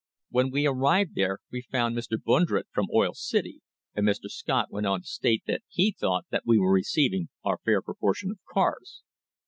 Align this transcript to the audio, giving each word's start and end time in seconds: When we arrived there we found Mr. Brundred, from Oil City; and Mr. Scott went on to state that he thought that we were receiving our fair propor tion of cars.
When 0.29 0.49
we 0.49 0.65
arrived 0.65 1.13
there 1.13 1.37
we 1.51 1.61
found 1.61 1.95
Mr. 1.95 2.19
Brundred, 2.19 2.65
from 2.71 2.87
Oil 2.91 3.13
City; 3.13 3.61
and 3.93 4.03
Mr. 4.03 4.29
Scott 4.31 4.71
went 4.71 4.87
on 4.87 5.01
to 5.01 5.05
state 5.05 5.43
that 5.45 5.61
he 5.67 5.91
thought 5.95 6.25
that 6.31 6.41
we 6.43 6.57
were 6.57 6.73
receiving 6.73 7.29
our 7.43 7.59
fair 7.63 7.83
propor 7.83 8.15
tion 8.15 8.31
of 8.31 8.39
cars. 8.51 9.03